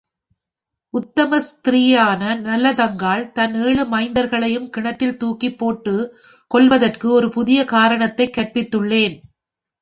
உத்தம 0.93 1.39
ஸ்திரீயான 1.39 2.21
நல்லதங்காள் 2.39 3.31
தன் 3.31 3.53
ஏழு 3.63 3.83
மைந்தர்களையும் 3.85 4.69
கிணற்றில் 4.69 5.17
தூக்கிப் 5.17 5.57
போட்டுக் 5.57 6.09
கொல்வதற்கு 6.47 7.11
ஒரு 7.11 7.29
புதிய 7.29 7.65
காரணத்தைக் 7.65 8.35
கற்பித்துள்ளேன். 8.37 9.15